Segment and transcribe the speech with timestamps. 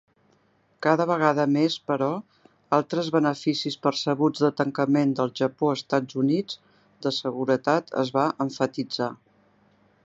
[0.85, 2.07] Cada vegada més, però,
[2.77, 6.59] altres beneficis percebuts de tancament del Japó-Estats Units
[7.07, 9.15] de seguretat es va emfatitzar.